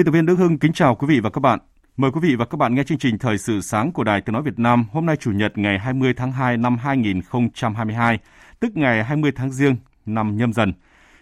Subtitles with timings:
[0.00, 1.58] Biên tập viên Đức Hưng kính chào quý vị và các bạn.
[1.96, 4.32] Mời quý vị và các bạn nghe chương trình Thời sự sáng của Đài Tiếng
[4.32, 8.18] Nói Việt Nam hôm nay Chủ nhật ngày 20 tháng 2 năm 2022,
[8.60, 9.76] tức ngày 20 tháng Giêng
[10.06, 10.72] năm nhâm dần.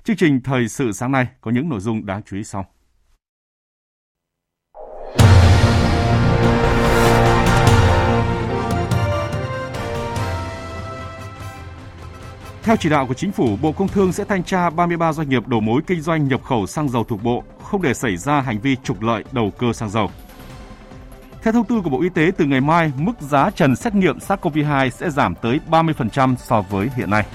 [0.04, 2.66] Chương trình Thời sự sáng nay có những nội dung đáng chú ý sau.
[12.68, 15.48] Theo chỉ đạo của chính phủ, Bộ Công Thương sẽ thanh tra 33 doanh nghiệp
[15.48, 18.60] đầu mối kinh doanh nhập khẩu xăng dầu thuộc Bộ, không để xảy ra hành
[18.60, 20.10] vi trục lợi đầu cơ xăng dầu.
[21.42, 24.18] Theo thông tư của Bộ Y tế, từ ngày mai, mức giá trần xét nghiệm
[24.18, 27.26] SARS-CoV-2 sẽ giảm tới 30% so với hiện nay.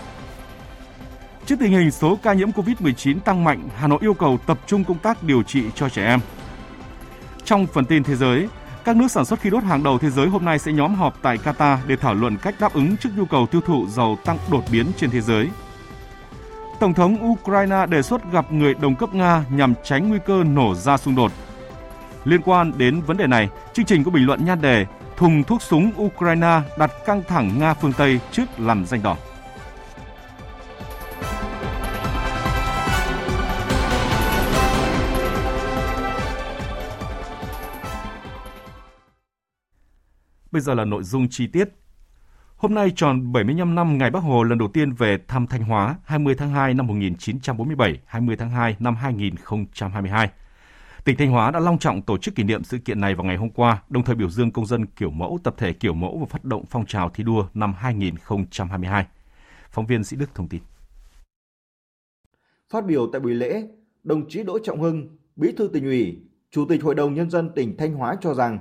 [1.46, 4.84] Trước tình hình số ca nhiễm COVID-19 tăng mạnh, Hà Nội yêu cầu tập trung
[4.84, 6.20] công tác điều trị cho trẻ em.
[7.44, 8.48] Trong phần tin thế giới,
[8.86, 11.18] các nước sản xuất khí đốt hàng đầu thế giới hôm nay sẽ nhóm họp
[11.22, 14.38] tại Qatar để thảo luận cách đáp ứng trước nhu cầu tiêu thụ dầu tăng
[14.52, 15.50] đột biến trên thế giới.
[16.80, 20.76] Tổng thống Ukraine đề xuất gặp người đồng cấp Nga nhằm tránh nguy cơ nổ
[20.76, 21.32] ra xung đột.
[22.26, 24.86] Liên quan đến vấn đề này, chương trình có bình luận nhan đề
[25.18, 29.18] Thùng thuốc súng Ukraine đặt căng thẳng Nga phương Tây trước lằn danh đỏ.
[40.54, 41.70] Bây giờ là nội dung chi tiết.
[42.56, 45.96] Hôm nay tròn 75 năm ngày Bác Hồ lần đầu tiên về thăm Thanh Hóa
[46.04, 50.30] 20 tháng 2 năm 1947, 20 tháng 2 năm 2022.
[51.04, 53.38] Tỉnh Thanh Hóa đã long trọng tổ chức kỷ niệm sự kiện này vào ngày
[53.38, 56.26] hôm qua, đồng thời biểu dương công dân kiểu mẫu, tập thể kiểu mẫu và
[56.26, 59.06] phát động phong trào thi đua năm 2022.
[59.72, 60.62] Phóng viên Sĩ Đức thông tin.
[62.70, 63.68] Phát biểu tại buổi lễ,
[64.04, 66.22] đồng chí Đỗ Trọng Hưng, Bí thư tỉnh ủy,
[66.52, 68.60] Chủ tịch Hội đồng Nhân dân tỉnh Thanh Hóa cho rằng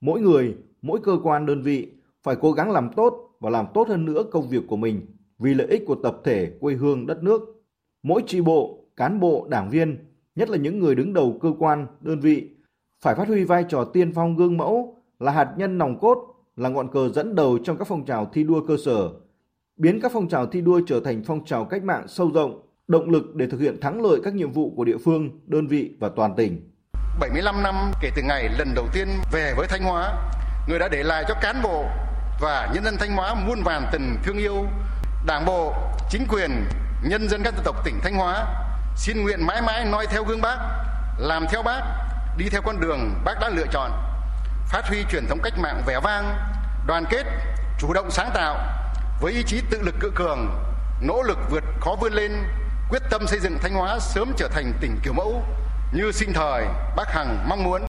[0.00, 1.88] mỗi người, mỗi cơ quan đơn vị
[2.22, 5.06] phải cố gắng làm tốt và làm tốt hơn nữa công việc của mình
[5.38, 7.62] vì lợi ích của tập thể quê hương đất nước.
[8.02, 9.98] Mỗi tri bộ, cán bộ, đảng viên,
[10.34, 12.48] nhất là những người đứng đầu cơ quan, đơn vị
[13.02, 16.18] phải phát huy vai trò tiên phong gương mẫu là hạt nhân nòng cốt,
[16.56, 19.10] là ngọn cờ dẫn đầu trong các phong trào thi đua cơ sở,
[19.76, 23.10] biến các phong trào thi đua trở thành phong trào cách mạng sâu rộng, động
[23.10, 26.08] lực để thực hiện thắng lợi các nhiệm vụ của địa phương, đơn vị và
[26.08, 26.60] toàn tỉnh.
[27.20, 30.30] 75 năm kể từ ngày lần đầu tiên về với Thanh Hóa,
[30.70, 31.84] người đã để lại cho cán bộ
[32.40, 34.66] và nhân dân Thanh Hóa muôn vàn tình thương yêu.
[35.26, 35.74] Đảng bộ,
[36.10, 36.64] chính quyền,
[37.02, 38.46] nhân dân các dân tộc tỉnh Thanh Hóa
[38.96, 40.58] xin nguyện mãi mãi noi theo gương bác,
[41.18, 41.80] làm theo bác,
[42.36, 43.90] đi theo con đường bác đã lựa chọn,
[44.68, 46.38] phát huy truyền thống cách mạng vẻ vang,
[46.86, 47.26] đoàn kết,
[47.78, 48.56] chủ động sáng tạo,
[49.20, 50.48] với ý chí tự lực cự cường,
[51.00, 52.32] nỗ lực vượt khó vươn lên,
[52.90, 55.42] quyết tâm xây dựng Thanh Hóa sớm trở thành tỉnh kiểu mẫu
[55.92, 56.64] như sinh thời
[56.96, 57.89] bác Hằng mong muốn.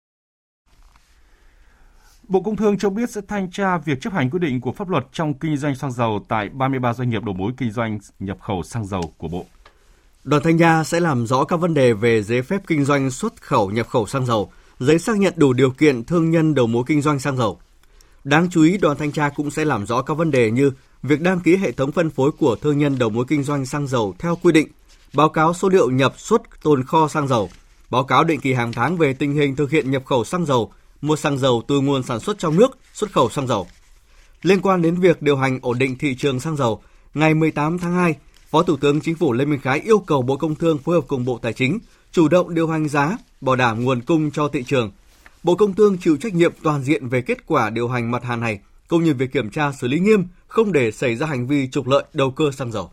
[2.31, 4.89] Bộ Công Thương cho biết sẽ thanh tra việc chấp hành quy định của pháp
[4.89, 8.39] luật trong kinh doanh xăng dầu tại 33 doanh nghiệp đầu mối kinh doanh nhập
[8.41, 9.45] khẩu xăng dầu của Bộ.
[10.25, 13.43] Đoàn thanh tra sẽ làm rõ các vấn đề về giấy phép kinh doanh xuất
[13.43, 16.85] khẩu nhập khẩu xăng dầu, giấy xác nhận đủ điều kiện thương nhân đầu mối
[16.87, 17.59] kinh doanh xăng dầu.
[18.25, 21.21] Đáng chú ý, đoàn thanh tra cũng sẽ làm rõ các vấn đề như việc
[21.21, 24.15] đăng ký hệ thống phân phối của thương nhân đầu mối kinh doanh xăng dầu
[24.19, 24.69] theo quy định,
[25.15, 27.51] báo cáo số liệu nhập xuất tồn kho xăng dầu,
[27.91, 30.73] báo cáo định kỳ hàng tháng về tình hình thực hiện nhập khẩu xăng dầu,
[31.01, 33.67] mua xăng dầu từ nguồn sản xuất trong nước, xuất khẩu xăng dầu.
[34.43, 36.83] Liên quan đến việc điều hành ổn định thị trường xăng dầu,
[37.15, 38.15] ngày 18 tháng 2,
[38.51, 41.05] Phó Thủ tướng Chính phủ Lê Minh Khái yêu cầu Bộ Công Thương phối hợp
[41.09, 41.79] cùng Bộ Tài chính
[42.13, 44.91] chủ động điều hành giá, bảo đảm nguồn cung cho thị trường.
[45.43, 48.41] Bộ Công Thương chịu trách nhiệm toàn diện về kết quả điều hành mặt hàng
[48.41, 51.69] này, cũng như việc kiểm tra xử lý nghiêm, không để xảy ra hành vi
[51.69, 52.91] trục lợi đầu cơ xăng dầu.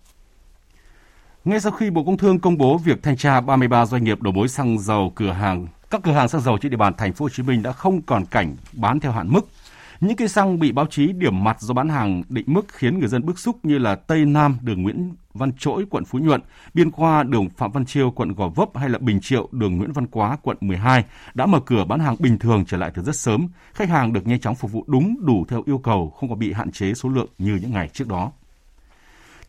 [1.46, 4.34] Ngay sau khi Bộ Công Thương công bố việc thanh tra 33 doanh nghiệp đầu
[4.34, 7.26] mối xăng dầu cửa hàng, các cửa hàng xăng dầu trên địa bàn thành phố
[7.26, 9.48] Hồ Chí Minh đã không còn cảnh bán theo hạn mức.
[10.00, 13.08] Những cây xăng bị báo chí điểm mặt do bán hàng định mức khiến người
[13.08, 16.42] dân bức xúc như là Tây Nam, đường Nguyễn Văn Trỗi, quận Phú Nhuận,
[16.74, 19.92] Biên Khoa, đường Phạm Văn Chiêu, quận Gò Vấp hay là Bình Triệu, đường Nguyễn
[19.92, 23.16] Văn Quá, quận 12 đã mở cửa bán hàng bình thường trở lại từ rất
[23.16, 23.48] sớm.
[23.74, 26.54] Khách hàng được nhanh chóng phục vụ đúng đủ theo yêu cầu, không có bị
[26.54, 28.32] hạn chế số lượng như những ngày trước đó.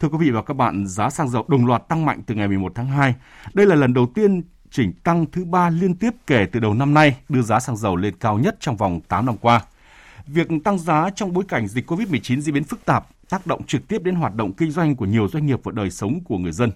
[0.01, 2.49] Thưa quý vị và các bạn, giá xăng dầu đồng loạt tăng mạnh từ ngày
[2.49, 3.15] 11 tháng 2.
[3.55, 6.95] Đây là lần đầu tiên chỉnh tăng thứ ba liên tiếp kể từ đầu năm
[6.95, 9.65] nay, đưa giá xăng dầu lên cao nhất trong vòng 8 năm qua.
[10.27, 13.89] Việc tăng giá trong bối cảnh dịch COVID-19 diễn biến phức tạp tác động trực
[13.89, 16.53] tiếp đến hoạt động kinh doanh của nhiều doanh nghiệp và đời sống của người
[16.53, 16.73] dân.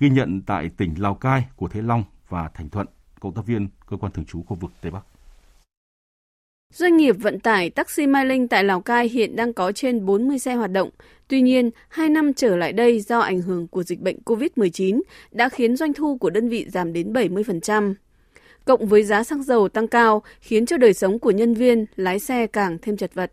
[0.00, 2.86] Ghi nhận tại tỉnh Lào Cai của Thế Long và Thành Thuận,
[3.20, 5.04] cộng tác viên cơ quan thường trú khu vực Tây Bắc.
[6.74, 10.38] Doanh nghiệp vận tải taxi Mai Linh tại Lào Cai hiện đang có trên 40
[10.38, 10.90] xe hoạt động.
[11.28, 15.00] Tuy nhiên, hai năm trở lại đây do ảnh hưởng của dịch bệnh COVID-19
[15.30, 17.94] đã khiến doanh thu của đơn vị giảm đến 70%.
[18.64, 22.18] Cộng với giá xăng dầu tăng cao khiến cho đời sống của nhân viên, lái
[22.18, 23.32] xe càng thêm chật vật.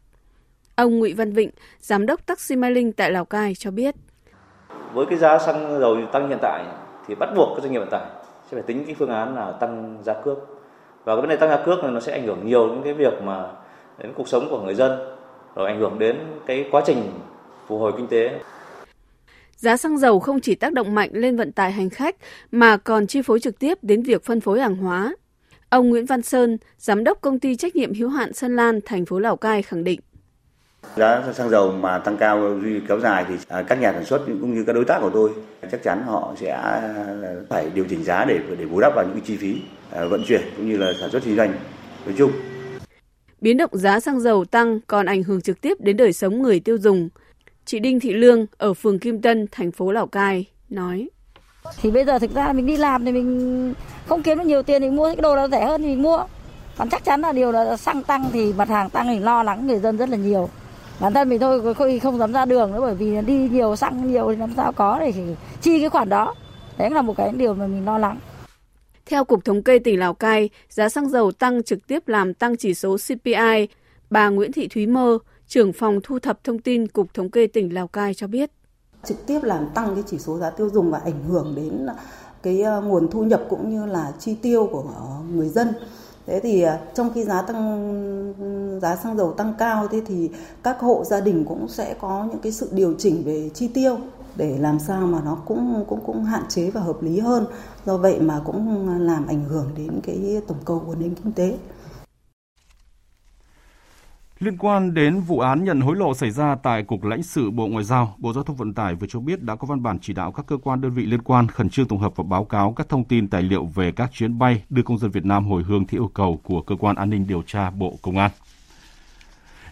[0.75, 1.49] Ông Nguyễn Văn Vịnh,
[1.79, 3.95] giám đốc taxi Mai Linh tại Lào Cai cho biết.
[4.93, 6.65] Với cái giá xăng dầu tăng hiện tại
[7.07, 8.05] thì bắt buộc các doanh nghiệp vận tải
[8.43, 10.54] sẽ phải tính cái phương án là tăng giá cước
[11.05, 12.93] và cái vấn đề tăng giá cước này nó sẽ ảnh hưởng nhiều đến cái
[12.93, 13.51] việc mà
[13.97, 14.99] đến cuộc sống của người dân
[15.55, 17.03] rồi ảnh hưởng đến cái quá trình
[17.67, 18.39] phục hồi kinh tế.
[19.55, 22.15] Giá xăng dầu không chỉ tác động mạnh lên vận tải hành khách
[22.51, 25.15] mà còn chi phối trực tiếp đến việc phân phối hàng hóa.
[25.69, 29.05] Ông Nguyễn Văn Sơn, giám đốc công ty trách nhiệm hữu hạn Sơn Lan, thành
[29.05, 29.99] phố Lào Cai khẳng định.
[30.95, 34.53] Giá xăng dầu mà tăng cao kéo dài thì à, các nhà sản xuất cũng
[34.53, 35.29] như các đối tác của tôi
[35.71, 36.95] chắc chắn họ sẽ à,
[37.49, 39.61] phải điều chỉnh giá để để bù đắp vào những chi phí
[39.91, 41.53] à, vận chuyển cũng như là sản xuất kinh doanh
[42.05, 42.31] nói chung.
[43.41, 46.59] Biến động giá xăng dầu tăng còn ảnh hưởng trực tiếp đến đời sống người
[46.59, 47.09] tiêu dùng.
[47.65, 51.09] Chị Đinh Thị Lương ở phường Kim Tân, thành phố Lào Cai nói.
[51.81, 53.73] Thì bây giờ thực ra mình đi làm thì mình
[54.07, 56.25] không kiếm được nhiều tiền thì mua cái đồ nào rẻ hơn thì mình mua.
[56.77, 59.67] Còn chắc chắn là điều là xăng tăng thì mặt hàng tăng thì lo lắng
[59.67, 60.49] người dân rất là nhiều
[60.99, 64.11] bản thân mình thôi không, không dám ra đường nữa bởi vì đi nhiều xăng
[64.11, 65.13] nhiều thì làm sao có để
[65.61, 66.35] chi cái khoản đó
[66.77, 68.19] đấy là một cái điều mà mình lo lắng
[69.05, 72.57] theo Cục Thống kê tỉnh Lào Cai, giá xăng dầu tăng trực tiếp làm tăng
[72.57, 73.67] chỉ số CPI.
[74.09, 77.73] Bà Nguyễn Thị Thúy Mơ, trưởng phòng thu thập thông tin Cục Thống kê tỉnh
[77.73, 78.51] Lào Cai cho biết.
[79.03, 81.87] Trực tiếp làm tăng cái chỉ số giá tiêu dùng và ảnh hưởng đến
[82.43, 84.83] cái ờ, nguồn thu nhập cũng như là chi tiêu của
[85.31, 85.67] người dân.
[86.27, 90.29] Thế thì à, trong khi giá tăng, giá xăng dầu tăng cao, thế thì
[90.63, 93.97] các hộ gia đình cũng sẽ có những cái sự điều chỉnh về chi tiêu
[94.35, 97.45] để làm sao mà nó cũng cũng cũng hạn chế và hợp lý hơn.
[97.85, 101.57] Do vậy mà cũng làm ảnh hưởng đến cái tổng cầu của nền kinh tế.
[104.39, 107.67] Liên quan đến vụ án nhận hối lộ xảy ra tại Cục lãnh sự Bộ
[107.67, 110.13] Ngoại giao, Bộ Giao thông Vận tải vừa cho biết đã có văn bản chỉ
[110.13, 112.73] đạo các cơ quan đơn vị liên quan khẩn trương tổng hợp và báo cáo
[112.73, 115.63] các thông tin tài liệu về các chuyến bay đưa công dân Việt Nam hồi
[115.63, 118.31] hương theo yêu cầu của cơ quan an ninh điều tra Bộ Công an.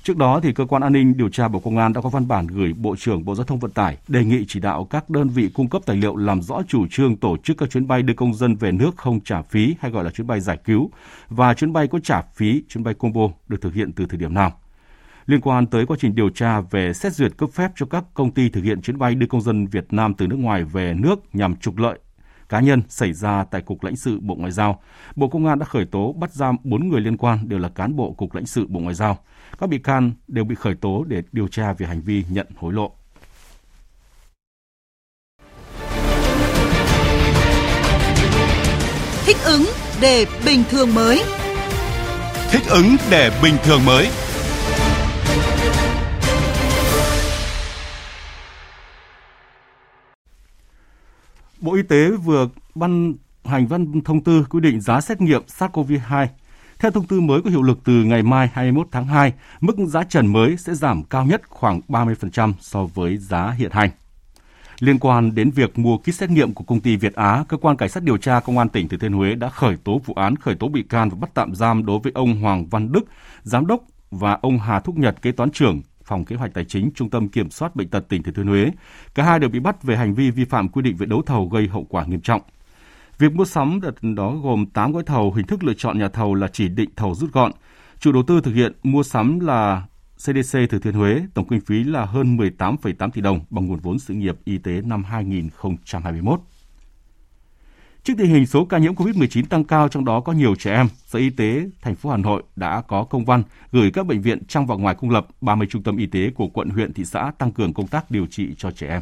[0.04, 2.28] Trước đó thì cơ quan an ninh điều tra Bộ Công an đã có văn
[2.28, 5.30] bản gửi Bộ trưởng Bộ Giao thông Vận tải đề nghị chỉ đạo các đơn
[5.30, 8.14] vị cung cấp tài liệu làm rõ chủ trương tổ chức các chuyến bay đưa
[8.14, 10.92] công dân về nước không trả phí hay gọi là chuyến bay giải cứu
[11.30, 14.34] và chuyến bay có trả phí, chuyến bay combo được thực hiện từ thời điểm
[14.34, 14.52] nào.
[15.26, 18.32] Liên quan tới quá trình điều tra về xét duyệt cấp phép cho các công
[18.32, 21.36] ty thực hiện chuyến bay đưa công dân Việt Nam từ nước ngoài về nước
[21.36, 22.00] nhằm trục lợi
[22.54, 24.82] cá nhân xảy ra tại Cục lãnh sự Bộ Ngoại giao.
[25.16, 27.96] Bộ Công an đã khởi tố bắt giam 4 người liên quan đều là cán
[27.96, 29.18] bộ Cục lãnh sự Bộ Ngoại giao.
[29.60, 32.74] Các bị can đều bị khởi tố để điều tra về hành vi nhận hối
[32.74, 32.92] lộ.
[39.26, 39.66] Thích ứng
[40.02, 41.24] để bình thường mới.
[42.52, 44.10] Thích ứng để bình thường mới.
[51.64, 53.14] Bộ Y tế vừa ban
[53.46, 56.28] hành văn thông tư quy định giá xét nghiệm SARS-CoV-2.
[56.80, 60.04] Theo thông tư mới có hiệu lực từ ngày mai 21 tháng 2, mức giá
[60.04, 63.90] trần mới sẽ giảm cao nhất khoảng 30% so với giá hiện hành.
[64.80, 67.78] Liên quan đến việc mua kit xét nghiệm của công ty Việt Á, cơ quan
[67.78, 70.36] cảnh sát điều tra công an tỉnh Thừa Thiên Huế đã khởi tố vụ án
[70.36, 73.06] khởi tố bị can và bắt tạm giam đối với ông Hoàng Văn Đức,
[73.44, 76.92] giám đốc và ông Hà Thúc Nhật kế toán trưởng Phòng Kế hoạch Tài chính
[76.96, 78.72] Trung tâm Kiểm soát Bệnh tật tỉnh Thừa Thiên Huế.
[79.16, 81.48] Cả hai đều bị bắt về hành vi vi phạm quy định về đấu thầu
[81.48, 82.42] gây hậu quả nghiêm trọng.
[83.20, 86.36] Việc mua sắm đợt đó gồm 8 gói thầu, hình thức lựa chọn nhà thầu
[86.36, 87.52] là chỉ định thầu rút gọn.
[88.00, 89.86] Chủ đầu tư thực hiện mua sắm là
[90.18, 94.00] CDC Thừa Thiên Huế, tổng kinh phí là hơn 18,8 tỷ đồng bằng nguồn vốn
[94.00, 96.40] sự nghiệp y tế năm 2021.
[98.04, 100.88] Trước tình hình số ca nhiễm COVID-19 tăng cao trong đó có nhiều trẻ em,
[101.06, 104.46] Sở Y tế thành phố Hà Nội đã có công văn gửi các bệnh viện
[104.48, 107.32] trong và ngoài công lập 30 trung tâm y tế của quận huyện thị xã
[107.38, 109.02] tăng cường công tác điều trị cho trẻ em.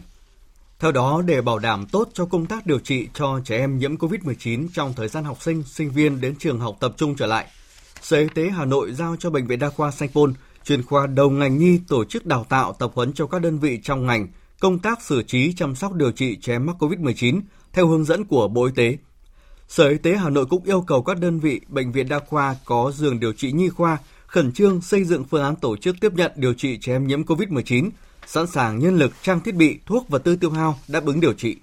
[0.79, 3.96] Theo đó, để bảo đảm tốt cho công tác điều trị cho trẻ em nhiễm
[3.96, 7.46] COVID-19 trong thời gian học sinh, sinh viên đến trường học tập trung trở lại,
[8.01, 11.08] Sở Y tế Hà Nội giao cho Bệnh viện Đa khoa Sanh Pôn, chuyên khoa
[11.08, 14.27] đầu ngành nhi tổ chức đào tạo tập huấn cho các đơn vị trong ngành
[14.60, 17.41] công tác xử trí chăm sóc điều trị trẻ em mắc COVID-19
[17.73, 18.97] theo hướng dẫn của Bộ Y tế.
[19.67, 22.55] Sở Y tế Hà Nội cũng yêu cầu các đơn vị bệnh viện đa khoa
[22.65, 23.97] có giường điều trị nhi khoa
[24.31, 27.23] khẩn trương xây dựng phương án tổ chức tiếp nhận điều trị trẻ em nhiễm
[27.23, 27.89] COVID-19,
[28.25, 31.33] sẵn sàng nhân lực, trang thiết bị, thuốc và tư tiêu hao đáp ứng điều
[31.33, 31.57] trị.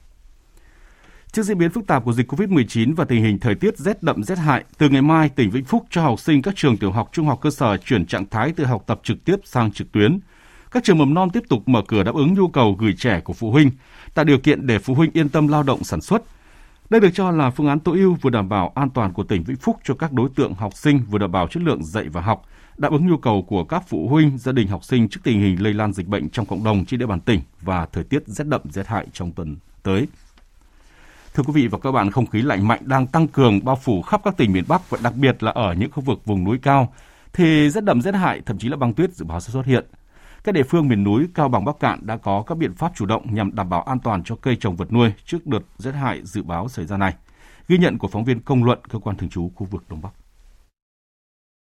[1.33, 4.25] Trước diễn biến phức tạp của dịch COVID-19 và tình hình thời tiết rét đậm
[4.25, 7.09] rét hại, từ ngày mai, tỉnh Vĩnh Phúc cho học sinh các trường tiểu học,
[7.13, 10.19] trung học cơ sở chuyển trạng thái từ học tập trực tiếp sang trực tuyến.
[10.71, 13.33] Các trường mầm non tiếp tục mở cửa đáp ứng nhu cầu gửi trẻ của
[13.33, 13.71] phụ huynh,
[14.15, 16.23] tạo điều kiện để phụ huynh yên tâm lao động sản xuất.
[16.91, 19.43] Đây được cho là phương án tối ưu vừa đảm bảo an toàn của tỉnh
[19.43, 22.21] Vĩnh Phúc cho các đối tượng học sinh, vừa đảm bảo chất lượng dạy và
[22.21, 22.43] học,
[22.77, 25.63] đáp ứng nhu cầu của các phụ huynh, gia đình học sinh trước tình hình
[25.63, 28.47] lây lan dịch bệnh trong cộng đồng trên địa bàn tỉnh và thời tiết rét
[28.47, 30.07] đậm rét hại trong tuần tới.
[31.35, 34.03] Thưa quý vị và các bạn, không khí lạnh mạnh đang tăng cường bao phủ
[34.03, 36.59] khắp các tỉnh miền Bắc và đặc biệt là ở những khu vực vùng núi
[36.63, 36.93] cao
[37.33, 39.85] thì rét đậm rét hại thậm chí là băng tuyết dự báo sẽ xuất hiện.
[40.45, 43.07] Các địa phương miền núi Cao Bằng Bắc Cạn đã có các biện pháp chủ
[43.07, 46.21] động nhằm đảm bảo an toàn cho cây trồng vật nuôi trước đợt rét hại
[46.25, 47.15] dự báo xảy ra này.
[47.69, 50.11] Ghi nhận của phóng viên công luận cơ quan thường trú khu vực Đông Bắc.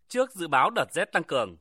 [0.09, 1.57] Trước dự báo đợt rét tăng cường,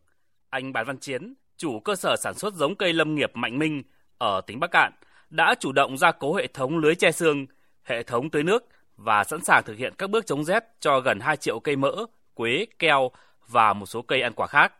[0.50, 3.82] anh Bán Văn Chiến, chủ cơ sở sản xuất giống cây lâm nghiệp Mạnh Minh
[4.18, 4.92] ở tỉnh Bắc Cạn,
[5.30, 7.46] đã chủ động gia cố hệ thống lưới che xương,
[7.82, 11.20] hệ thống tưới nước và sẵn sàng thực hiện các bước chống rét cho gần
[11.20, 11.92] 2 triệu cây mỡ,
[12.34, 13.10] quế, keo
[13.48, 14.72] và một số cây ăn quả khác.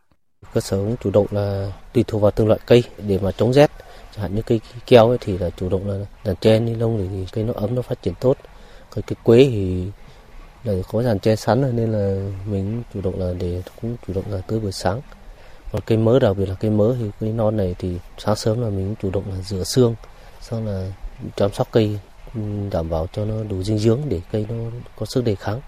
[0.53, 3.53] Cơ sở cũng chủ động là tùy thuộc vào từng loại cây để mà chống
[3.53, 3.71] rét.
[4.11, 6.97] Chẳng hạn như cây keo ấy thì là chủ động là dàn tre ni lông
[6.97, 8.37] để thì cây nó ấm nó phát triển tốt.
[8.89, 9.87] Còn cây quế thì
[10.63, 14.13] là có dàn tre sắn rồi nên là mình chủ động là để cũng chủ
[14.13, 15.01] động là tưới buổi sáng.
[15.71, 18.61] Còn cây mớ đặc biệt là cây mớ thì cây non này thì sáng sớm
[18.61, 19.95] là mình chủ động là rửa xương,
[20.41, 20.91] sau là
[21.35, 21.99] chăm sóc cây
[22.71, 24.55] đảm bảo cho nó đủ dinh dưỡng để cây nó
[24.95, 25.61] có sức đề kháng.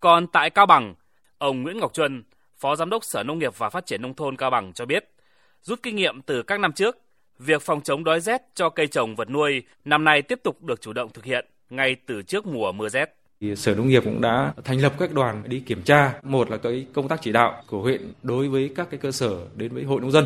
[0.00, 0.94] Còn tại Cao Bằng,
[1.38, 2.22] ông Nguyễn Ngọc Truân,
[2.60, 5.10] Phó Giám đốc Sở Nông nghiệp và Phát triển Nông thôn Cao Bằng cho biết,
[5.62, 6.98] rút kinh nghiệm từ các năm trước,
[7.38, 10.80] việc phòng chống đói rét cho cây trồng vật nuôi năm nay tiếp tục được
[10.80, 13.16] chủ động thực hiện ngay từ trước mùa mưa rét.
[13.56, 16.12] Sở Nông nghiệp cũng đã thành lập các đoàn đi kiểm tra.
[16.22, 19.46] Một là cái công tác chỉ đạo của huyện đối với các cái cơ sở
[19.56, 20.24] đến với hội nông dân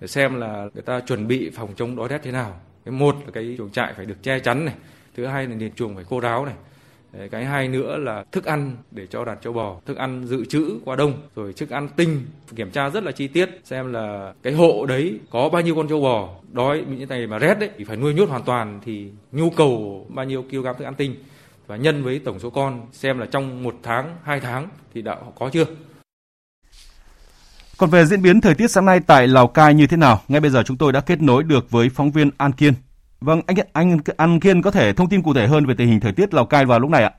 [0.00, 2.60] để xem là người ta chuẩn bị phòng chống đói rét thế nào.
[2.84, 4.74] Cái một là cái chuồng trại phải được che chắn này,
[5.16, 6.54] thứ hai là nền chuồng phải khô ráo này,
[7.30, 9.76] cái hai nữa là thức ăn để cho đàn châu bò.
[9.86, 13.28] Thức ăn dự trữ qua đông rồi thức ăn tinh kiểm tra rất là chi
[13.28, 16.28] tiết xem là cái hộ đấy có bao nhiêu con châu bò.
[16.52, 20.06] Đói những này mà rét đấy thì phải nuôi nhốt hoàn toàn thì nhu cầu
[20.08, 21.14] bao nhiêu kg thức ăn tinh.
[21.66, 25.16] Và nhân với tổng số con xem là trong một tháng hai tháng thì đã
[25.38, 25.64] có chưa.
[27.78, 30.40] Còn về diễn biến thời tiết sáng nay tại Lào Cai như thế nào, ngay
[30.40, 32.74] bây giờ chúng tôi đã kết nối được với phóng viên An Kiên.
[33.20, 36.00] Vâng, anh anh An Kiên có thể thông tin cụ thể hơn về tình hình
[36.00, 37.12] thời tiết Lào Cai vào lúc này ạ?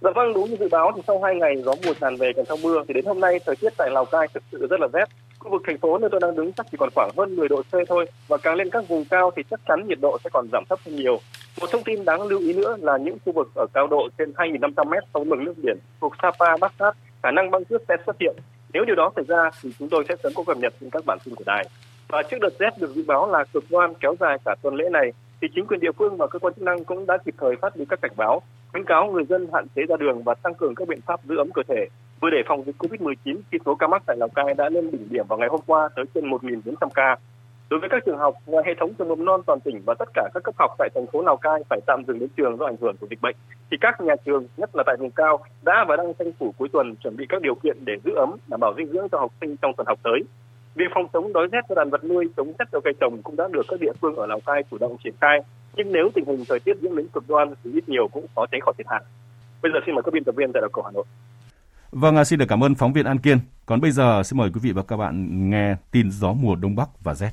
[0.00, 2.44] Dạ vâng, đúng như dự báo thì sau hai ngày gió mùa tràn về kèm
[2.48, 4.88] theo mưa thì đến hôm nay thời tiết tại Lào Cai thực sự rất là
[4.92, 5.04] rét.
[5.38, 7.62] Khu vực thành phố nơi tôi đang đứng chắc chỉ còn khoảng hơn 10 độ
[7.62, 10.48] C thôi và càng lên các vùng cao thì chắc chắn nhiệt độ sẽ còn
[10.52, 11.20] giảm thấp hơn nhiều.
[11.60, 14.32] Một thông tin đáng lưu ý nữa là những khu vực ở cao độ trên
[14.32, 17.96] 2.500 m sau mực nước biển thuộc Sapa, Bát Sát khả năng băng tuyết sẽ
[18.06, 18.36] xuất hiện.
[18.72, 21.06] Nếu điều đó xảy ra thì chúng tôi sẽ sớm có cập nhật trên các
[21.06, 21.68] bản tin của đài.
[22.08, 24.88] Và trước đợt rét được dự báo là cực đoan kéo dài cả tuần lễ
[24.90, 27.56] này, thì chính quyền địa phương và cơ quan chức năng cũng đã kịp thời
[27.56, 30.54] phát đi các cảnh báo, khuyến cáo người dân hạn chế ra đường và tăng
[30.54, 31.86] cường các biện pháp giữ ấm cơ thể.
[32.20, 35.08] Vừa để phòng dịch Covid-19 khi số ca mắc tại Lào Cai đã lên đỉnh
[35.10, 37.16] điểm vào ngày hôm qua tới trên 1.400 ca.
[37.70, 40.08] Đối với các trường học, ngoài hệ thống trường mầm non toàn tỉnh và tất
[40.14, 42.66] cả các cấp học tại thành phố Lào Cai phải tạm dừng đến trường do
[42.66, 43.36] ảnh hưởng của dịch bệnh,
[43.70, 46.68] thì các nhà trường, nhất là tại vùng cao, đã và đang tranh thủ cuối
[46.72, 49.32] tuần chuẩn bị các điều kiện để giữ ấm, đảm bảo dinh dưỡng cho học
[49.40, 50.22] sinh trong tuần học tới.
[50.76, 53.36] Việc phòng chống đói rét cho đàn vật nuôi, chống rét cho cây trồng cũng
[53.36, 55.38] đã được các địa phương ở Lào Cai chủ động triển khai.
[55.76, 58.46] Nhưng nếu tình hình thời tiết diễn biến cực đoan thì ít nhiều cũng khó
[58.52, 59.02] tránh khỏi thiệt hại.
[59.62, 61.04] Bây giờ xin mời các biên tập viên tại đầu cầu Hà Nội.
[61.90, 63.38] Vâng, xin được cảm ơn phóng viên An Kiên.
[63.66, 66.76] Còn bây giờ xin mời quý vị và các bạn nghe tin gió mùa Đông
[66.76, 67.30] Bắc và rét.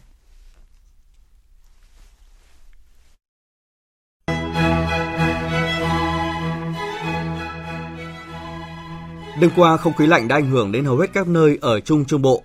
[9.42, 12.06] Đêm qua, không khí lạnh đã ảnh hưởng đến hầu hết các nơi ở Trung
[12.06, 12.44] Trung Bộ.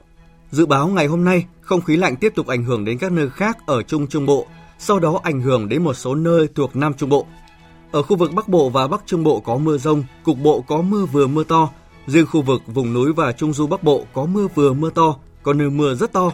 [0.50, 3.30] Dự báo ngày hôm nay, không khí lạnh tiếp tục ảnh hưởng đến các nơi
[3.30, 4.46] khác ở Trung Trung Bộ,
[4.78, 7.26] sau đó ảnh hưởng đến một số nơi thuộc Nam Trung Bộ.
[7.92, 10.82] Ở khu vực Bắc Bộ và Bắc Trung Bộ có mưa rông, cục bộ có
[10.82, 11.68] mưa vừa mưa to.
[12.06, 15.16] Riêng khu vực vùng núi và Trung Du Bắc Bộ có mưa vừa mưa to,
[15.42, 16.32] có nơi mưa rất to.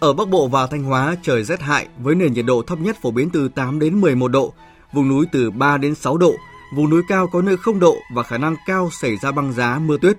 [0.00, 2.96] Ở Bắc Bộ và Thanh Hóa trời rét hại với nền nhiệt độ thấp nhất
[3.02, 4.52] phổ biến từ 8 đến 11 độ,
[4.92, 6.34] vùng núi từ 3 đến 6 độ,
[6.74, 9.78] vùng núi cao có nơi 0 độ và khả năng cao xảy ra băng giá
[9.78, 10.16] mưa tuyết.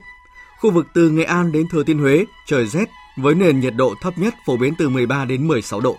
[0.61, 3.93] Khu vực từ Nghệ An đến Thừa Thiên Huế trời rét với nền nhiệt độ
[4.01, 5.97] thấp nhất phổ biến từ 13 đến 16 độ.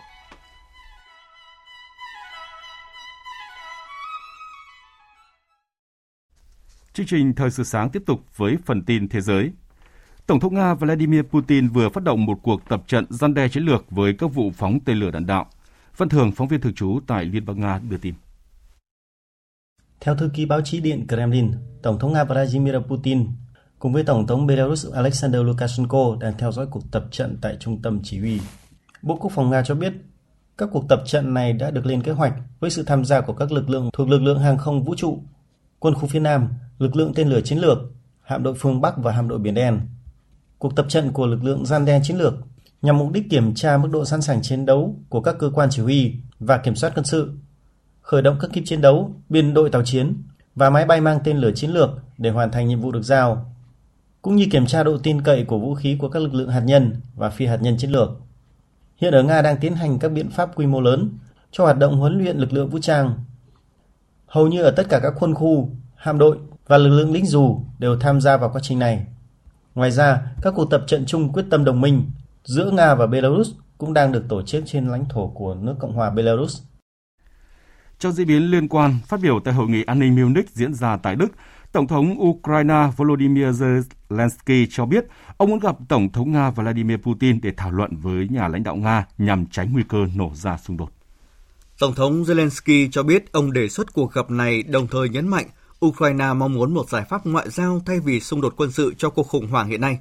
[6.92, 9.50] Chương trình Thời sự sáng tiếp tục với phần tin thế giới.
[10.26, 13.62] Tổng thống Nga Vladimir Putin vừa phát động một cuộc tập trận gian đe chiến
[13.62, 15.46] lược với các vụ phóng tên lửa đạn đạo.
[15.96, 18.14] Văn Thường, phóng viên thường trú tại Liên bang Nga đưa tin.
[20.00, 23.26] Theo thư ký báo chí Điện Kremlin, Tổng thống Nga Vladimir Putin
[23.78, 27.82] cùng với Tổng thống Belarus Alexander Lukashenko đang theo dõi cuộc tập trận tại trung
[27.82, 28.40] tâm chỉ huy.
[29.02, 29.92] Bộ Quốc phòng Nga cho biết
[30.58, 33.32] các cuộc tập trận này đã được lên kế hoạch với sự tham gia của
[33.32, 35.18] các lực lượng thuộc lực lượng hàng không vũ trụ,
[35.78, 37.78] quân khu phía Nam, lực lượng tên lửa chiến lược,
[38.22, 39.80] hạm đội phương Bắc và hạm đội Biển Đen.
[40.58, 42.34] Cuộc tập trận của lực lượng gian đe chiến lược
[42.82, 45.68] nhằm mục đích kiểm tra mức độ sẵn sàng chiến đấu của các cơ quan
[45.70, 47.32] chỉ huy và kiểm soát quân sự,
[48.00, 50.22] khởi động các kíp chiến đấu, biên đội tàu chiến
[50.54, 53.54] và máy bay mang tên lửa chiến lược để hoàn thành nhiệm vụ được giao,
[54.28, 56.60] cũng như kiểm tra độ tin cậy của vũ khí của các lực lượng hạt
[56.60, 58.10] nhân và phi hạt nhân chiến lược.
[58.96, 61.10] Hiện ở Nga đang tiến hành các biện pháp quy mô lớn
[61.50, 63.14] cho hoạt động huấn luyện lực lượng vũ trang.
[64.26, 67.60] Hầu như ở tất cả các khuôn khu, hạm đội và lực lượng lính dù
[67.78, 69.06] đều tham gia vào quá trình này.
[69.74, 72.10] Ngoài ra, các cuộc tập trận chung quyết tâm đồng minh
[72.44, 75.92] giữa Nga và Belarus cũng đang được tổ chức trên lãnh thổ của nước Cộng
[75.92, 76.62] hòa Belarus.
[77.98, 80.96] Trong diễn biến liên quan, phát biểu tại hội nghị an ninh Munich diễn ra
[80.96, 81.28] tại Đức,
[81.72, 85.04] Tổng thống Ukraine Volodymyr Zelensky cho biết
[85.36, 88.76] ông muốn gặp Tổng thống Nga Vladimir Putin để thảo luận với nhà lãnh đạo
[88.76, 90.90] Nga nhằm tránh nguy cơ nổ ra xung đột.
[91.78, 95.46] Tổng thống Zelensky cho biết ông đề xuất cuộc gặp này đồng thời nhấn mạnh
[95.86, 99.10] Ukraine mong muốn một giải pháp ngoại giao thay vì xung đột quân sự cho
[99.10, 99.98] cuộc khủng hoảng hiện nay.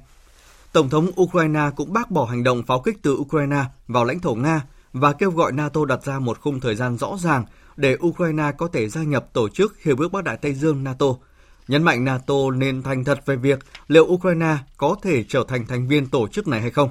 [0.72, 4.34] Tổng thống Ukraine cũng bác bỏ hành động pháo kích từ Ukraine vào lãnh thổ
[4.34, 7.44] Nga và kêu gọi NATO đặt ra một khung thời gian rõ ràng
[7.76, 11.06] để Ukraine có thể gia nhập tổ chức Hiệp ước Bắc Đại Tây Dương NATO,
[11.68, 13.58] nhấn mạnh NATO nên thành thật về việc
[13.88, 16.90] liệu Ukraine có thể trở thành thành viên tổ chức này hay không.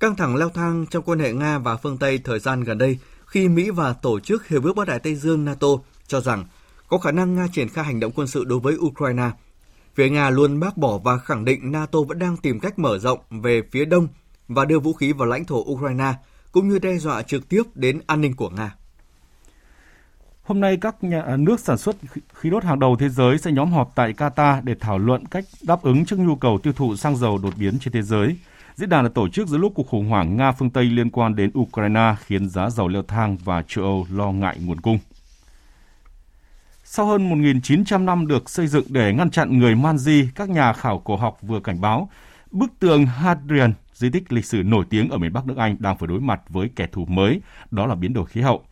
[0.00, 2.98] Căng thẳng leo thang trong quan hệ Nga và phương Tây thời gian gần đây
[3.26, 5.68] khi Mỹ và tổ chức Hiệp ước Bắc Đại Tây Dương NATO
[6.06, 6.44] cho rằng
[6.88, 9.30] có khả năng Nga triển khai hành động quân sự đối với Ukraine.
[9.94, 13.18] Phía Nga luôn bác bỏ và khẳng định NATO vẫn đang tìm cách mở rộng
[13.30, 14.08] về phía đông
[14.48, 16.14] và đưa vũ khí vào lãnh thổ Ukraine,
[16.52, 18.76] cũng như đe dọa trực tiếp đến an ninh của Nga.
[20.44, 21.96] Hôm nay, các nhà à, nước sản xuất
[22.34, 25.44] khí đốt hàng đầu thế giới sẽ nhóm họp tại Qatar để thảo luận cách
[25.62, 28.36] đáp ứng trước nhu cầu tiêu thụ xăng dầu đột biến trên thế giới.
[28.74, 31.36] Diễn đàn được tổ chức giữa lúc cuộc khủng hoảng Nga phương Tây liên quan
[31.36, 34.98] đến Ukraine khiến giá dầu leo thang và châu Âu lo ngại nguồn cung.
[36.84, 40.72] Sau hơn 1.900 năm được xây dựng để ngăn chặn người man di, các nhà
[40.72, 42.08] khảo cổ học vừa cảnh báo
[42.50, 45.98] bức tường Hadrian, di tích lịch sử nổi tiếng ở miền Bắc nước Anh đang
[45.98, 48.62] phải đối mặt với kẻ thù mới, đó là biến đổi khí hậu.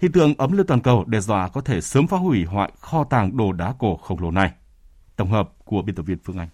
[0.00, 3.04] Hiện tượng ấm lên toàn cầu đe dọa có thể sớm phá hủy hoại kho
[3.04, 4.50] tàng đồ đá cổ khổng lồ này.
[5.16, 6.48] Tổng hợp của biên tập viên Phương Anh.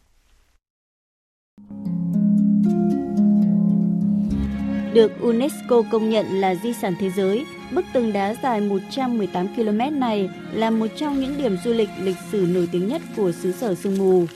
[4.95, 10.01] Được UNESCO công nhận là di sản thế giới, bức tường đá dài 118 km
[10.01, 13.53] này là một trong những điểm du lịch lịch sử nổi tiếng nhất của xứ
[13.53, 14.27] sở sương mù.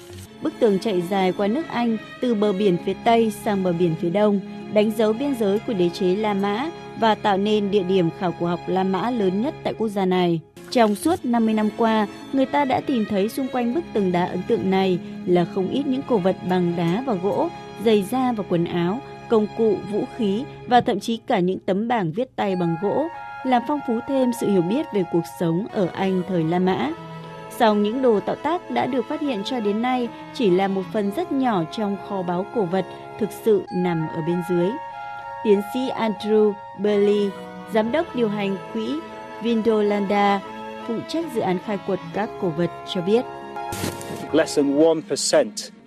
[0.42, 3.94] Bức tường chạy dài qua nước Anh từ bờ biển phía Tây sang bờ biển
[4.01, 4.40] phía Đông,
[4.73, 6.70] đánh dấu biên giới của đế chế La Mã
[7.01, 10.05] và tạo nên địa điểm khảo cổ học La Mã lớn nhất tại quốc gia
[10.05, 10.41] này.
[10.71, 14.25] Trong suốt 50 năm qua, người ta đã tìm thấy xung quanh bức tường đá
[14.25, 17.49] ấn tượng này là không ít những cổ vật bằng đá và gỗ,
[17.85, 21.89] giày da và quần áo, công cụ, vũ khí và thậm chí cả những tấm
[21.89, 23.09] bảng viết tay bằng gỗ,
[23.45, 26.91] làm phong phú thêm sự hiểu biết về cuộc sống ở Anh thời La Mã.
[27.59, 30.83] Song những đồ tạo tác đã được phát hiện cho đến nay chỉ là một
[30.93, 32.85] phần rất nhỏ trong kho báu cổ vật
[33.19, 34.71] thực sự nằm ở bên dưới.
[35.44, 37.31] Tiến sĩ Andrew Burley,
[37.74, 38.94] giám đốc điều hành quỹ
[39.42, 40.40] Vindolanda,
[40.87, 43.24] phụ trách dự án khai quật các cổ vật cho biết.
[44.33, 45.00] Less than 1%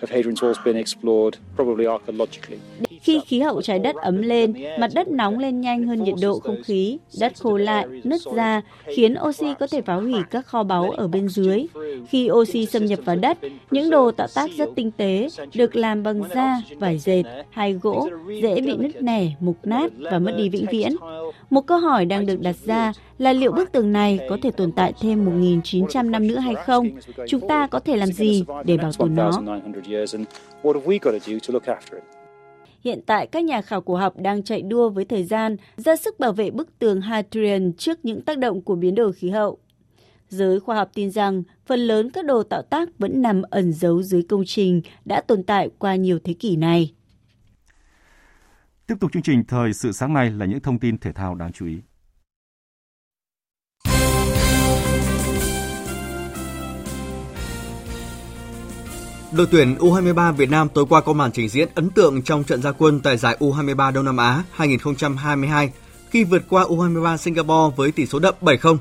[0.01, 2.59] of Hadrian's Wall has been explored, probably archaeologically.
[3.03, 6.39] Khi khí hậu trái đất ấm lên, mặt đất nóng lên nhanh hơn nhiệt độ
[6.39, 10.63] không khí, đất khô lại, nứt ra, khiến oxy có thể phá hủy các kho
[10.63, 11.65] báu ở bên dưới.
[12.09, 13.37] Khi oxy xâm nhập vào đất,
[13.71, 18.09] những đồ tạo tác rất tinh tế, được làm bằng da, vải dệt hay gỗ,
[18.41, 20.95] dễ bị nứt nẻ, mục nát và mất đi vĩnh viễn.
[21.49, 24.71] Một câu hỏi đang được đặt ra là liệu bức tường này có thể tồn
[24.71, 26.89] tại thêm 1.900 năm nữa hay không?
[27.27, 29.43] Chúng ta có thể làm gì để bảo tồn nó?
[32.83, 36.19] Hiện tại, các nhà khảo cổ học đang chạy đua với thời gian, ra sức
[36.19, 39.57] bảo vệ bức tường Hadrian trước những tác động của biến đổi khí hậu.
[40.29, 44.03] Giới khoa học tin rằng phần lớn các đồ tạo tác vẫn nằm ẩn giấu
[44.03, 46.93] dưới công trình đã tồn tại qua nhiều thế kỷ này.
[48.87, 51.51] Tiếp tục chương trình thời sự sáng nay là những thông tin thể thao đáng
[51.51, 51.77] chú ý.
[59.37, 62.61] Đội tuyển U23 Việt Nam tối qua có màn trình diễn ấn tượng trong trận
[62.61, 65.71] gia quân tại giải U23 Đông Nam Á 2022
[66.09, 68.77] khi vượt qua U23 Singapore với tỷ số đậm 7-0.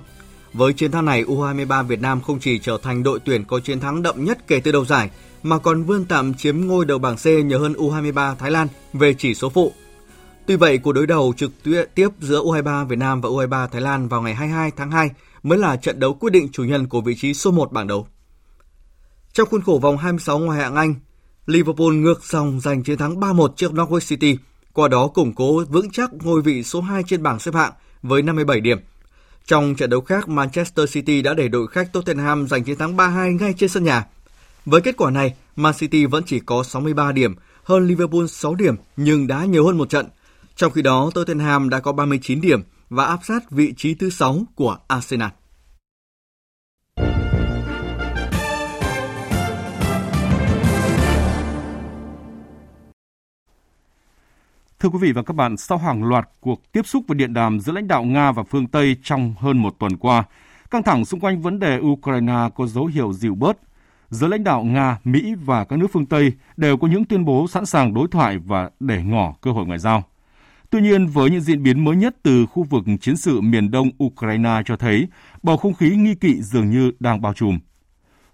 [0.52, 3.80] Với chiến thắng này, U23 Việt Nam không chỉ trở thành đội tuyển có chiến
[3.80, 5.10] thắng đậm nhất kể từ đầu giải,
[5.42, 9.14] mà còn vươn tạm chiếm ngôi đầu bảng C nhờ hơn U23 Thái Lan về
[9.14, 9.72] chỉ số phụ.
[10.46, 11.50] Tuy vậy, cuộc đối đầu trực
[11.94, 15.10] tiếp giữa U23 Việt Nam và U23 Thái Lan vào ngày 22 tháng 2
[15.42, 18.06] mới là trận đấu quyết định chủ nhân của vị trí số 1 bảng đấu.
[19.33, 20.95] Trong khuôn khổ vòng 26 ngoại hạng Anh,
[21.47, 24.37] Liverpool ngược dòng giành chiến thắng 3-1 trước Norwich City,
[24.73, 28.23] qua đó củng cố vững chắc ngôi vị số 2 trên bảng xếp hạng với
[28.23, 28.79] 57 điểm.
[29.47, 33.38] Trong trận đấu khác, Manchester City đã để đội khách Tottenham giành chiến thắng 3-2
[33.38, 34.07] ngay trên sân nhà.
[34.66, 38.77] Với kết quả này, Man City vẫn chỉ có 63 điểm, hơn Liverpool 6 điểm
[38.97, 40.07] nhưng đã nhiều hơn một trận.
[40.57, 44.38] Trong khi đó, Tottenham đã có 39 điểm và áp sát vị trí thứ 6
[44.55, 45.31] của Arsenal.
[54.83, 57.61] Thưa quý vị và các bạn, sau hàng loạt cuộc tiếp xúc và điện đàm
[57.61, 60.25] giữa lãnh đạo Nga và phương Tây trong hơn một tuần qua,
[60.71, 63.59] căng thẳng xung quanh vấn đề Ukraine có dấu hiệu dịu bớt.
[64.11, 67.49] Giữa lãnh đạo Nga, Mỹ và các nước phương Tây đều có những tuyên bố
[67.49, 70.03] sẵn sàng đối thoại và để ngỏ cơ hội ngoại giao.
[70.71, 73.90] Tuy nhiên, với những diễn biến mới nhất từ khu vực chiến sự miền đông
[74.05, 75.09] Ukraine cho thấy
[75.42, 77.59] bầu không khí nghi kỵ dường như đang bao trùm.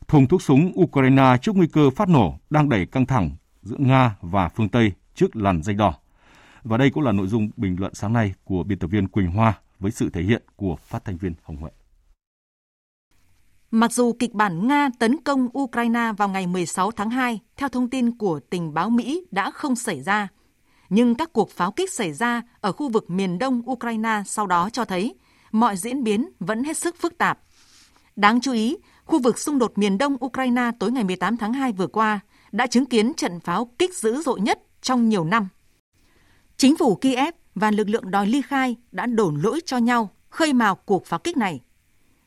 [0.09, 3.31] Thùng thuốc súng Ukraine trước nguy cơ phát nổ đang đẩy căng thẳng
[3.63, 5.95] giữa Nga và phương Tây trước làn danh đỏ.
[6.62, 9.31] Và đây cũng là nội dung bình luận sáng nay của biên tập viên Quỳnh
[9.31, 11.71] Hoa với sự thể hiện của phát thanh viên Hồng Huệ.
[13.71, 17.90] Mặc dù kịch bản Nga tấn công Ukraine vào ngày 16 tháng 2 theo thông
[17.90, 20.29] tin của tình báo Mỹ đã không xảy ra,
[20.88, 24.71] nhưng các cuộc pháo kích xảy ra ở khu vực miền đông Ukraine sau đó
[24.71, 25.14] cho thấy
[25.53, 27.38] mọi diễn biến vẫn hết sức phức tạp.
[28.16, 31.73] Đáng chú ý, khu vực xung đột miền đông Ukraine tối ngày 18 tháng 2
[31.73, 32.21] vừa qua
[32.53, 35.49] đã chứng kiến trận pháo kích dữ dội nhất trong nhiều năm.
[36.59, 40.53] Chính phủ Kiev và lực lượng đòi ly khai đã đổ lỗi cho nhau khơi
[40.53, 41.61] mào cuộc pháo kích này.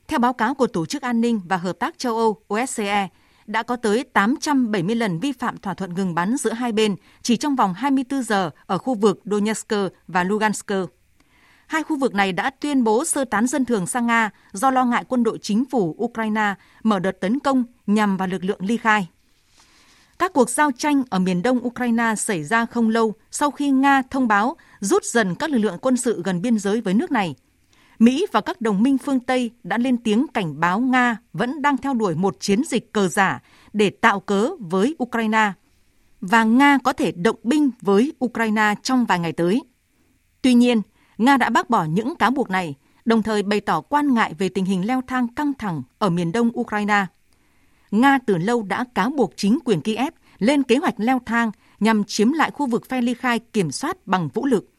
[0.08, 3.08] Theo báo cáo của Tổ chức An ninh và Hợp tác châu Âu OSCE,
[3.46, 7.38] đã có tới 870 lần vi phạm thỏa thuận ngừng bắn giữa hai bên chỉ
[7.38, 9.74] trong vòng 24 giờ ở khu vực Donetsk
[10.08, 10.72] và Lugansk.
[11.68, 14.86] Hai khu vực này đã tuyên bố sơ tán dân thường sang Nga do lo
[14.86, 18.78] ngại quân đội chính phủ Ukraine mở đợt tấn công nhằm vào lực lượng ly
[18.78, 19.08] khai.
[20.22, 24.02] Các cuộc giao tranh ở miền đông Ukraine xảy ra không lâu sau khi Nga
[24.10, 27.36] thông báo rút dần các lực lượng quân sự gần biên giới với nước này.
[28.00, 31.78] Mỹ và các đồng minh phương Tây đã lên tiếng cảnh báo Nga vẫn đang
[31.78, 33.42] theo đuổi một chiến dịch cờ giả
[33.74, 35.52] để tạo cớ với Ukraine
[36.22, 39.64] và Nga có thể động binh với Ukraine trong vài ngày tới.
[40.42, 40.82] Tuy nhiên,
[41.18, 44.50] Nga đã bác bỏ những cáo buộc này, đồng thời bày tỏ quan ngại về
[44.50, 47.06] tình hình leo thang căng thẳng ở miền đông Ukraine.
[47.92, 52.04] Nga từ lâu đã cáo buộc chính quyền Kiev lên kế hoạch leo thang nhằm
[52.04, 54.70] chiếm lại khu vực phe ly khai kiểm soát bằng vũ lực.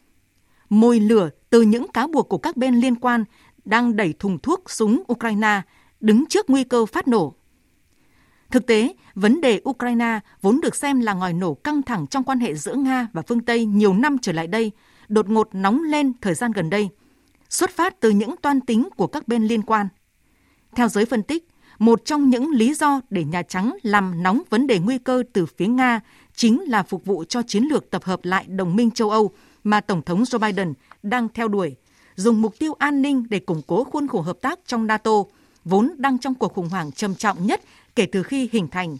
[0.69, 3.23] Mồi lửa từ những cáo buộc của các bên liên quan
[3.65, 5.61] đang đẩy thùng thuốc súng Ukraine
[5.99, 7.35] đứng trước nguy cơ phát nổ.
[8.51, 12.39] Thực tế, vấn đề Ukraine vốn được xem là ngòi nổ căng thẳng trong quan
[12.39, 14.71] hệ giữa Nga và phương Tây nhiều năm trở lại đây,
[15.07, 16.89] đột ngột nóng lên thời gian gần đây,
[17.49, 19.87] xuất phát từ những toan tính của các bên liên quan.
[20.75, 21.47] Theo giới phân tích,
[21.85, 25.45] một trong những lý do để Nhà Trắng làm nóng vấn đề nguy cơ từ
[25.45, 26.01] phía Nga
[26.35, 29.31] chính là phục vụ cho chiến lược tập hợp lại đồng minh châu Âu
[29.63, 31.75] mà Tổng thống Joe Biden đang theo đuổi,
[32.15, 35.11] dùng mục tiêu an ninh để củng cố khuôn khổ hợp tác trong NATO,
[35.65, 37.61] vốn đang trong cuộc khủng hoảng trầm trọng nhất
[37.95, 38.97] kể từ khi hình thành.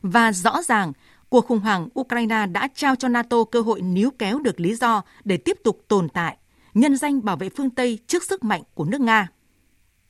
[0.00, 0.92] Và rõ ràng,
[1.28, 5.02] cuộc khủng hoảng Ukraine đã trao cho NATO cơ hội níu kéo được lý do
[5.24, 6.36] để tiếp tục tồn tại,
[6.74, 9.28] nhân danh bảo vệ phương Tây trước sức mạnh của nước Nga.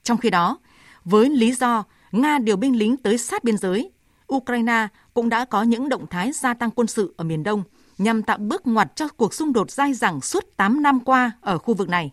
[0.02, 0.58] Trong khi đó,
[1.04, 3.90] với lý do Nga điều binh lính tới sát biên giới,
[4.34, 7.62] Ukraine cũng đã có những động thái gia tăng quân sự ở miền Đông
[7.98, 11.58] nhằm tạo bước ngoặt cho cuộc xung đột dai dẳng suốt 8 năm qua ở
[11.58, 12.10] khu vực này.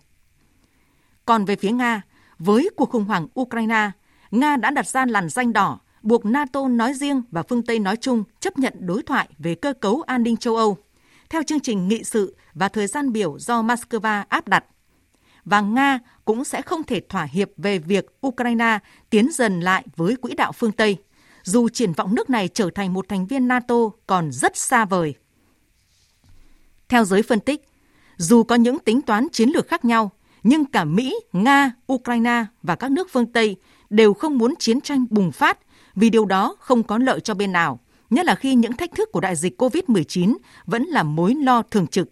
[1.26, 2.02] Còn về phía Nga,
[2.40, 3.92] với cuộc khủng hoảng Ukraine,
[4.32, 7.96] Nga đã đặt ra làn danh đỏ buộc NATO nói riêng và phương Tây nói
[7.98, 10.78] chung chấp nhận đối thoại về cơ cấu an ninh châu Âu
[11.30, 14.66] theo chương trình nghị sự và thời gian biểu do Moscow áp đặt–
[15.50, 20.16] và Nga cũng sẽ không thể thỏa hiệp về việc Ukraine tiến dần lại với
[20.16, 20.98] quỹ đạo phương Tây,
[21.44, 23.76] dù triển vọng nước này trở thành một thành viên NATO
[24.08, 25.16] còn rất xa vời.
[26.90, 27.68] Theo giới phân tích,
[28.18, 30.12] dù có những tính toán chiến lược khác nhau,
[30.44, 33.56] nhưng cả Mỹ, Nga, Ukraine và các nước phương Tây
[33.90, 35.60] đều không muốn chiến tranh bùng phát
[35.96, 39.10] vì điều đó không có lợi cho bên nào, nhất là khi những thách thức
[39.12, 42.10] của đại dịch COVID-19 vẫn là mối lo thường trực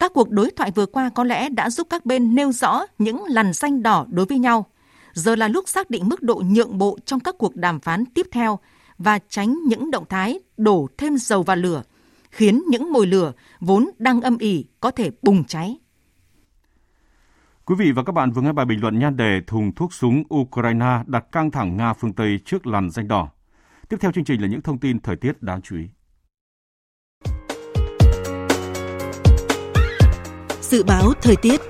[0.00, 3.24] các cuộc đối thoại vừa qua có lẽ đã giúp các bên nêu rõ những
[3.28, 4.66] lằn xanh đỏ đối với nhau.
[5.12, 8.26] Giờ là lúc xác định mức độ nhượng bộ trong các cuộc đàm phán tiếp
[8.32, 8.58] theo
[8.98, 11.82] và tránh những động thái đổ thêm dầu vào lửa,
[12.30, 15.78] khiến những mồi lửa vốn đang âm ỉ có thể bùng cháy.
[17.64, 20.22] Quý vị và các bạn vừa nghe bài bình luận nhan đề thùng thuốc súng
[20.34, 23.28] Ukraine đặt căng thẳng Nga phương Tây trước làn danh đỏ.
[23.88, 25.88] Tiếp theo chương trình là những thông tin thời tiết đáng chú ý.
[30.70, 31.60] Dự báo thời tiết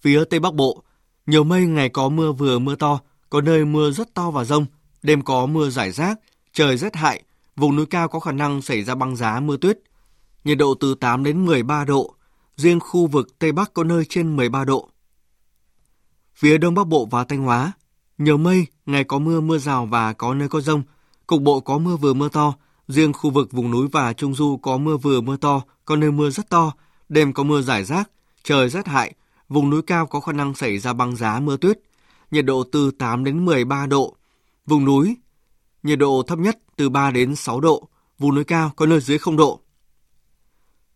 [0.00, 0.82] Phía Tây Bắc Bộ,
[1.26, 4.66] nhiều mây ngày có mưa vừa mưa to, có nơi mưa rất to và rông,
[5.02, 6.20] đêm có mưa rải rác,
[6.52, 7.22] trời rét hại,
[7.56, 9.78] vùng núi cao có khả năng xảy ra băng giá mưa tuyết.
[10.44, 12.14] Nhiệt độ từ 8 đến 13 độ,
[12.56, 14.88] riêng khu vực Tây Bắc có nơi trên 13 độ.
[16.34, 17.72] Phía Đông Bắc Bộ và Thanh Hóa,
[18.18, 20.82] nhiều mây, ngày có mưa mưa rào và có nơi có rông,
[21.26, 22.54] cục bộ có mưa vừa mưa to,
[22.88, 26.10] riêng khu vực vùng núi và Trung Du có mưa vừa mưa to, có nơi
[26.10, 26.72] mưa rất to,
[27.08, 28.10] đêm có mưa rải rác,
[28.42, 29.14] trời rét hại,
[29.48, 31.78] vùng núi cao có khả năng xảy ra băng giá mưa tuyết,
[32.30, 34.16] nhiệt độ từ 8 đến 13 độ.
[34.66, 35.16] Vùng núi,
[35.82, 39.18] nhiệt độ thấp nhất từ 3 đến 6 độ, vùng núi cao có nơi dưới
[39.18, 39.60] 0 độ.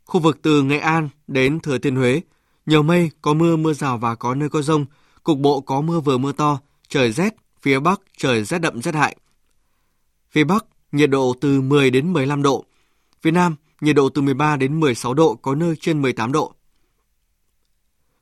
[0.05, 2.20] Khu vực từ Nghệ An đến Thừa Thiên Huế,
[2.66, 4.87] nhiều mây, có mưa mưa rào và có nơi có rông,
[5.22, 8.94] cục bộ có mưa vừa mưa to, trời rét, phía Bắc trời rét đậm rét
[8.94, 9.16] hại.
[10.31, 12.64] Phía Bắc, nhiệt độ từ 10 đến 15 độ.
[13.22, 16.55] Phía Nam, nhiệt độ từ 13 đến 16 độ, có nơi trên 18 độ.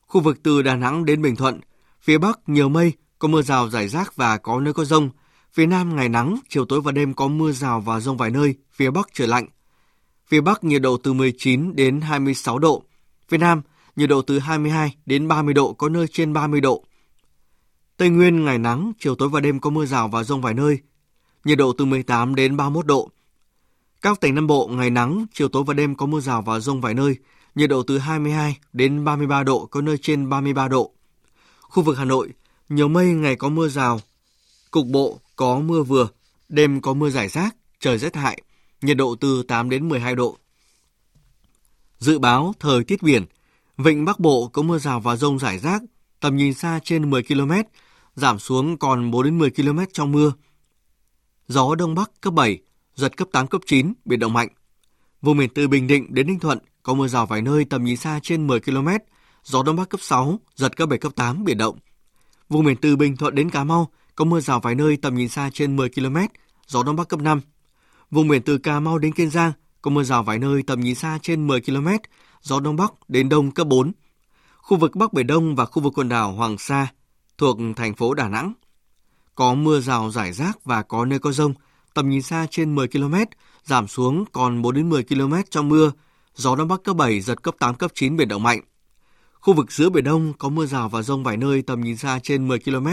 [0.06, 1.60] Khu vực từ Đà Nẵng đến Bình Thuận,
[2.00, 5.10] phía Bắc nhiều mây, có mưa rào rải rác và có nơi có rông.
[5.52, 8.54] Phía Nam ngày nắng, chiều tối và đêm có mưa rào và rông vài nơi,
[8.72, 9.46] phía Bắc trời lạnh.
[10.26, 12.82] Phía Bắc nhiệt độ từ 19 đến 26 độ.
[13.28, 13.62] Phía Nam
[13.96, 16.84] nhiệt độ từ 22 đến 30 độ, có nơi trên 30 độ.
[17.96, 20.78] Tây Nguyên ngày nắng, chiều tối và đêm có mưa rào và rông vài nơi.
[21.46, 23.10] Nhiệt độ từ 18 đến 31 độ.
[24.02, 26.80] Các tỉnh Nam Bộ ngày nắng, chiều tối và đêm có mưa rào và rông
[26.80, 27.16] vài nơi.
[27.54, 30.92] Nhiệt độ từ 22 đến 33 độ, có nơi trên 33 độ.
[31.60, 32.28] Khu vực Hà Nội,
[32.68, 34.00] nhiều mây ngày có mưa rào.
[34.70, 36.08] Cục bộ có mưa vừa,
[36.48, 38.42] đêm có mưa rải rác, trời rét hại.
[38.82, 40.36] Nhiệt độ từ 8 đến 12 độ.
[41.98, 43.24] Dự báo thời tiết biển,
[43.76, 45.82] Vịnh Bắc Bộ có mưa rào và rông rải rác,
[46.20, 47.52] tầm nhìn xa trên 10 km,
[48.14, 50.32] giảm xuống còn 4 đến 10 km trong mưa.
[51.48, 52.58] Gió Đông Bắc cấp 7,
[52.94, 54.48] giật cấp 8, cấp 9, biển động mạnh.
[55.22, 57.96] Vùng biển từ Bình Định đến Ninh Thuận có mưa rào vài nơi tầm nhìn
[57.96, 58.88] xa trên 10 km,
[59.44, 61.78] gió Đông Bắc cấp 6, giật cấp 7, cấp 8, biển động.
[62.48, 65.28] Vùng biển từ Bình Thuận đến Cà Mau có mưa rào vài nơi tầm nhìn
[65.28, 66.16] xa trên 10 km,
[66.66, 67.40] gió Đông Bắc cấp 5.
[68.10, 70.94] Vùng biển từ Cà Mau đến Kiên Giang có mưa rào vài nơi tầm nhìn
[70.94, 71.88] xa trên 10 km,
[72.42, 73.92] gió Đông Bắc đến Đông cấp 4.
[74.56, 76.86] Khu vực Bắc Biển Đông và khu vực quần đảo Hoàng Sa
[77.38, 78.52] thuộc thành phố Đà Nẵng.
[79.36, 81.54] Có mưa rào rải rác và có nơi có rông,
[81.94, 83.14] tầm nhìn xa trên 10 km,
[83.64, 85.92] giảm xuống còn 4 đến 10 km trong mưa,
[86.34, 88.60] gió Đông Bắc cấp 7, giật cấp 8, cấp 9 biển động mạnh.
[89.40, 92.20] Khu vực giữa Biển Đông có mưa rào và rông vài nơi tầm nhìn xa
[92.22, 92.88] trên 10 km,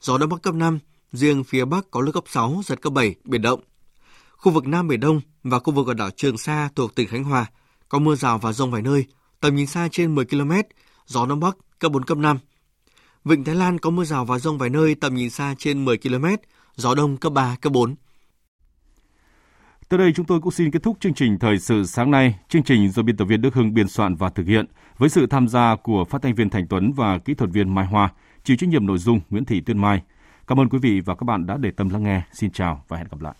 [0.00, 0.78] gió Đông Bắc cấp 5,
[1.12, 3.60] riêng phía Bắc có lúc cấp 6, giật cấp 7, biển động.
[4.36, 7.24] Khu vực Nam Biển Đông và khu vực quần đảo Trường Sa thuộc tỉnh Khánh
[7.24, 7.46] Hòa
[7.88, 9.04] có mưa rào và rông vài nơi,
[9.40, 10.52] tầm nhìn xa trên 10 km,
[11.06, 12.38] gió Đông Bắc cấp 4, cấp 5.
[13.26, 15.98] Vịnh Thái Lan có mưa rào và rông vài nơi, tầm nhìn xa trên 10
[15.98, 16.26] km,
[16.74, 17.94] gió Đông cấp 3, cấp 4.
[19.88, 22.38] Tới đây chúng tôi cũng xin kết thúc chương trình Thời sự sáng nay.
[22.48, 24.66] Chương trình do biên tập viên Đức Hưng biên soạn và thực hiện
[24.98, 27.86] với sự tham gia của phát thanh viên Thành Tuấn và kỹ thuật viên Mai
[27.86, 28.12] Hoa,
[28.44, 30.02] chịu trách nhiệm nội dung Nguyễn Thị Tuyên Mai.
[30.46, 32.22] Cảm ơn quý vị và các bạn đã để tâm lắng nghe.
[32.32, 33.34] Xin chào và hẹn gặp lại.